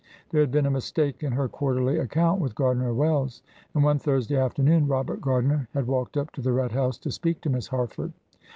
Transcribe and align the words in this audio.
There 0.31 0.41
had 0.41 0.49
been 0.51 0.65
a 0.65 0.71
mistake 0.71 1.21
in 1.21 1.33
her 1.33 1.47
quarterly 1.47 1.99
account 1.99 2.41
with 2.41 2.55
Gardiner 2.55 2.91
& 2.93 2.95
Wells, 2.95 3.43
and 3.75 3.83
one 3.83 3.99
Thursday 3.99 4.35
afternoon 4.35 4.87
Robert 4.87 5.21
Gardiner 5.21 5.67
had 5.75 5.85
walked 5.85 6.17
up 6.17 6.31
to 6.31 6.41
the 6.41 6.51
Red 6.51 6.71
House 6.71 6.97
to 6.97 7.11
speak 7.11 7.39
to 7.41 7.51
Miss 7.51 7.67
Harford. 7.67 8.11